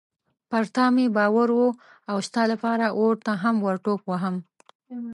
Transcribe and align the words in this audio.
پر 0.49 0.63
تا 0.75 0.85
مې 0.93 1.05
باور 1.17 1.49
و 1.61 1.65
او 2.11 2.17
ستا 2.27 2.43
لپاره 2.51 2.85
اور 2.99 3.15
ته 3.25 3.31
هم 3.43 3.55
ورټوپ 3.65 4.01
وهم. 4.07 4.35